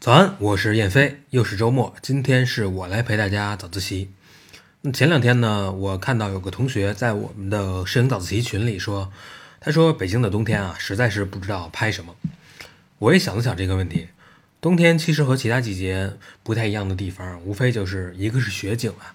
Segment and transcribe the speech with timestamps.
[0.00, 4.10] 早安，我是燕飞，又是周末，今天是我来陪大家早自习。
[4.80, 9.12] 那前两天呢，我看到有个同学在我们的摄影早自习群里说，
[9.60, 12.16] 他说北京的冬天啊，实在是不知道拍什么。
[12.98, 14.08] 我也想了想这个问题，
[14.60, 19.14] 冬天其实和其他季节不太一样的地方，无非就是一个是雪景啊，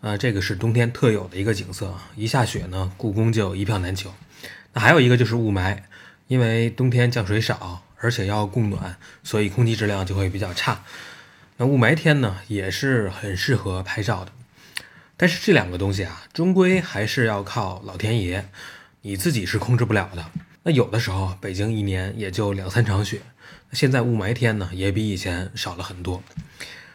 [0.00, 4.14] 啊，这个是冬天特有的一个景色，一下雪呢，故宫就一票难求。
[4.72, 5.82] 那还有一个就是雾霾，
[6.32, 7.84] 因为冬天降水少。
[8.04, 10.82] 而且要供暖，所以空气质量就会比较差。
[11.56, 14.32] 那雾霾天呢，也是很适合拍照的。
[15.16, 18.44] 但是这两个东西啊，终归还是要靠老天爷，
[19.02, 20.26] 你自己是控制不了的。
[20.64, 23.20] 那有的时候，北京一年也就两三场雪，
[23.70, 26.24] 现在雾霾天呢，也比以前少了很多。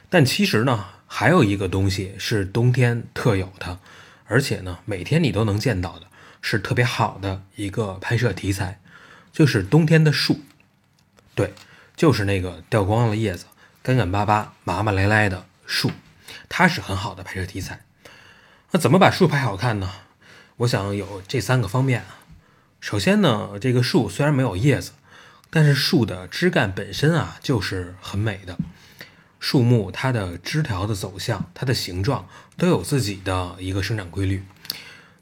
[0.10, 3.80] 但其实呢，还有一个东西是冬天特有的，
[4.26, 6.08] 而且呢，每天你都能见到的，
[6.42, 8.82] 是特别好的一个拍摄题材，
[9.32, 10.42] 就是冬天的树。
[11.36, 11.54] 对，
[11.96, 13.46] 就是那个掉光了叶子、
[13.84, 15.92] 干干巴巴、麻麻赖赖的树，
[16.50, 17.82] 它是很好的拍摄题材。
[18.72, 19.92] 那怎么把树拍好看呢？
[20.58, 22.18] 我想有这三个方面啊。
[22.80, 24.92] 首先呢，这个树虽然没有叶子，
[25.50, 28.58] 但是树的枝干本身啊就是很美的。
[29.40, 34.44] 树木它的枝条的走向、它的形状都有自己的一个生长规律。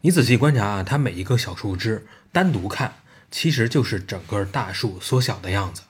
[0.01, 2.93] 你仔细观察啊，它每一个小树枝单独看，
[3.35, 5.81] 其实就是整个大树缩小的样子。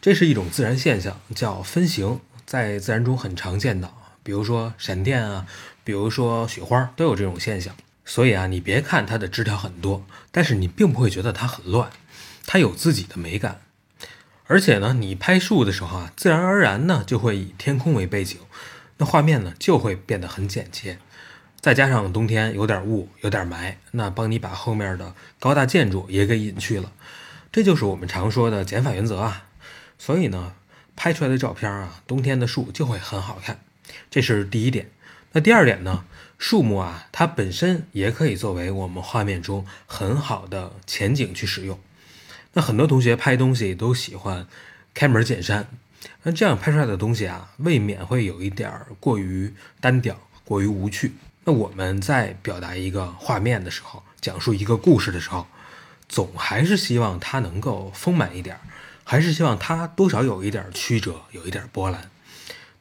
[0.00, 5.44] 这是一种自然现象，叫分形，在自然中很常见到，比如说闪电啊，
[5.82, 7.74] 比如说雪花都有这种现象。
[8.04, 11.90] 所以啊，你别看它的枝条很多，但是你并不会觉得它很乱，
[12.46, 13.60] 它有自己的美感。
[14.46, 18.38] 而且呢，你拍树的时候啊，自然而然呢就会以天空为背景，
[18.98, 21.00] 那画面呢就会变得很简洁。
[21.60, 26.92] 再加上冬天有点雾，有点霾，那帮你把后面的高大建筑也给隐去了。
[27.50, 29.46] 这就是我们常说的减法原则啊。
[29.98, 30.54] 所以呢，
[30.94, 33.58] 拍出来的照片啊，冬天的树就会很好看，
[34.08, 34.90] 这是第一点。
[35.32, 36.04] 那第二点呢，
[36.38, 41.78] 树木啊，它本身也可以作为我们画面中很好的前景去使用。
[42.52, 44.46] 那很多同学拍东西都喜欢
[44.94, 45.68] 开门见山，
[46.22, 51.12] 那这样拍出来的东西啊，未免会有一点过于单调、过于无趣。
[51.48, 55.46] 那我们在表达一个画面的时候，讲述一个故事的时候，
[56.06, 58.60] 总还是希望它能够丰满一点。
[59.02, 62.10] 还是希望它多少有一点曲折，有一点波澜。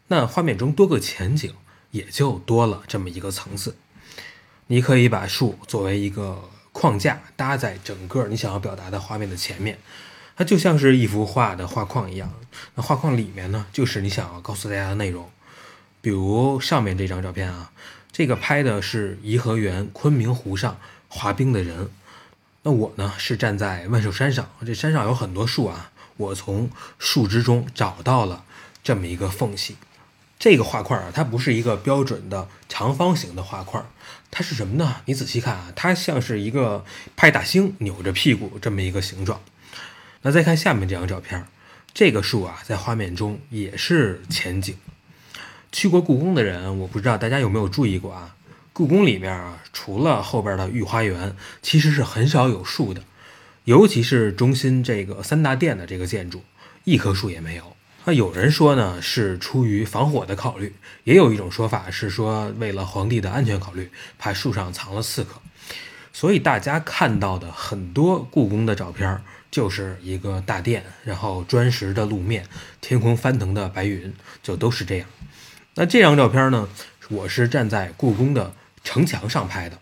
[0.07, 1.53] 那画面中多个前景，
[1.91, 3.77] 也就多了这么一个层次。
[4.65, 9.79] 你可以把树作为一个框架，搭在整个你想要表达的画面的前面，
[10.35, 12.33] 它就像是一幅画的画框一样。
[12.75, 15.31] 那画框里面呢，就是你想要告诉大家的内容。
[16.01, 17.71] 比如上面这张照片啊，
[18.17, 21.91] 这个拍的是颐和园昆明湖上滑冰的人。
[22.63, 25.91] 那我呢，是站在万寿山上，这山上有很多树啊。
[26.15, 28.43] 我从树枝中找到了
[28.83, 29.75] 这么一个缝隙，
[30.39, 33.79] 这个画块啊，它不是一个标准的长方形的画块，
[34.31, 34.95] 它是什么呢？
[35.05, 36.83] 你仔细看啊，它像是一个
[37.15, 39.39] 派大星扭着屁股这么一个形状。
[40.23, 41.45] 那再看下面这张照片，
[41.93, 44.75] 这个树啊，在画面中也是前景。
[45.71, 48.35] 去过故宫的人，我不知道大家有没有注意过啊？
[48.73, 53.01] 故宫里面啊，除了后边的御花园，其实是很少有树的。
[53.65, 56.43] 尤其是中心这个三大殿的这个建筑，
[56.83, 57.75] 一棵树也没有。
[58.05, 60.69] 那有人说呢，是出于防火的考虑；
[61.03, 65.41] 也有一种说法是说，为了皇帝的安全考虑，怕树上藏了刺客。
[66.13, 72.47] 所以大家看到的很多故宫的照片，就是一个大殿，然后砖石的路面，
[72.79, 75.07] 天空翻腾的白云，就都是这样。
[75.79, 76.67] 那这张照片呢，
[77.07, 78.51] 我是站在故宫的
[78.83, 79.77] 城墙上拍的。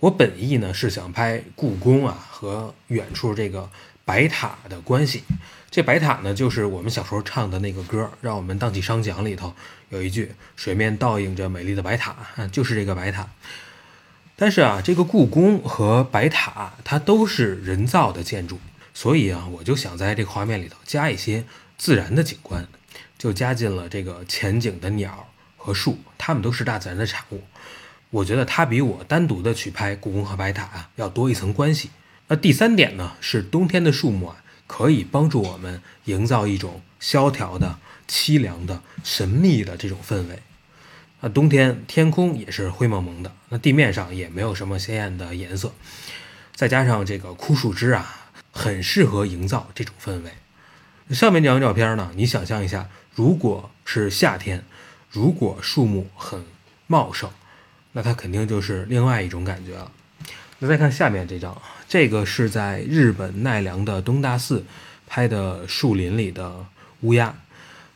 [0.00, 3.70] 我本意呢是想拍故宫啊和远处这个
[4.04, 5.22] 白塔的关系。
[5.70, 9.54] 这白塔呢，就是我们小时候唱的那个歌，让我们荡起双桨里头
[9.90, 12.16] 有一句“水面倒映着美丽的白塔”，
[12.50, 13.28] 就是这个白塔。
[14.34, 18.58] 但是啊，这个故宫和白塔它都是人造的建筑，
[18.92, 21.44] 所以啊，我就想在这个画面里头加一些
[21.78, 22.66] 自然的景观，
[23.24, 25.26] 就加进了这个前景的鸟
[25.56, 27.42] 和树，它们都是大自然的产物。
[28.10, 31.88] 我觉得它比我单独的去拍故宫和白塔啊要多一层关系。
[32.28, 34.36] 那第三点呢，是冬天的树木啊，
[34.66, 40.42] 可以帮助我们营造一种萧条的、凄凉的、神秘的这种氛围。
[41.22, 45.72] 那冬天天空也是灰蒙蒙的，那地面上也没有什么鲜艳的颜色，
[46.54, 50.30] 再加上这个枯树枝啊，很适合营造这种氛围。
[51.10, 54.64] 上面这张照片呢，你想象一下，如果是夏天，
[55.10, 56.44] 如果树木很
[56.86, 57.30] 茂盛。
[57.96, 59.88] 那它肯定就是另外一种感觉了。
[60.58, 61.56] 那再看下面这张，
[61.88, 64.64] 这个是在日本奈良的东大寺
[65.06, 66.66] 拍的树林里的
[67.02, 67.32] 乌鸦。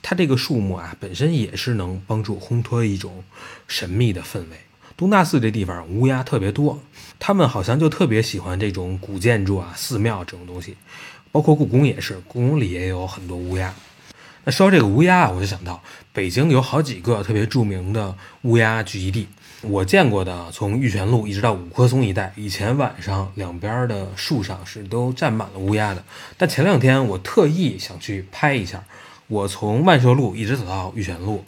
[0.00, 3.24] 它这个树木啊，本身也是能帮助烘托一种
[3.66, 4.60] 神秘的氛围。
[4.96, 6.80] 东大寺这地方乌鸦特别多，
[7.18, 10.76] 他们好像就特别喜欢这种古建筑啊、寺庙这种东西，
[11.32, 13.74] 包括故宫也是，故宫里也有很多乌鸦。
[14.50, 19.28] 说到这个乌鸦啊，我就想到北京有好几个特别著名的乌鸦聚集地。
[19.60, 26.02] 我见过的，从玉泉路一直到五棵松一带，以前晚上两边的树上是都站满了乌鸦的。
[26.36, 28.84] 但前两天我特意想去拍一下。
[29.26, 31.44] 我从万寿路一直走到玉泉路，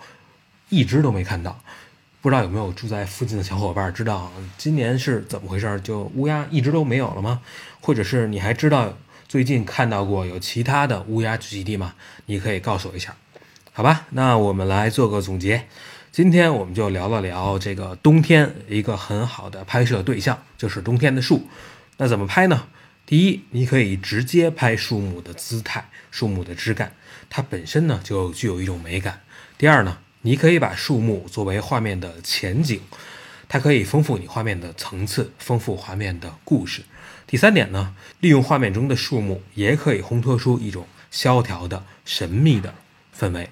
[0.69, 1.59] 一直都没看到，
[2.21, 5.81] 不知道有没有住在附近的小伙伴知道今年是怎么回事？
[5.81, 7.41] 就乌鸦一直都没有了吗？
[7.81, 8.93] 或者是你还知道
[9.31, 11.95] 最近看到过有其他的乌鸦聚集地吗？
[12.27, 13.15] 你可以告诉我一下，
[13.73, 14.09] 好吧？
[14.11, 15.69] 那我们来做个总结，
[16.11, 21.47] 今天我们就聊了聊这个冬天一个很好的拍摄对象，就是冬天的树。
[21.99, 22.67] 那怎么拍呢？
[23.07, 26.93] 第一，你可以直接拍树木的姿态、树木的枝干，
[27.29, 29.21] 它本身呢就具有一种美感。
[29.57, 32.81] 第二呢，你可以把树木作为画面的前景，
[33.53, 36.85] 它可以丰富你画面的层次，丰富画面的故事。
[37.27, 42.73] 第三点呢，利用画面中的树木，也可以烘托出一种萧条的、神秘的
[43.19, 43.51] 氛围。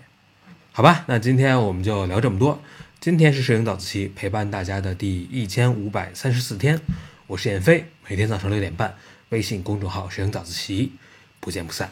[0.71, 2.62] 好吧，那今天我们就聊这么多。
[3.00, 6.81] 今天是摄影早自习陪伴大家的第一千五百三十四天，
[7.27, 8.95] 我是燕飞，每天早上六点半。
[9.31, 10.93] 微信公众号“摄影早自习”，
[11.41, 11.91] 不见不散。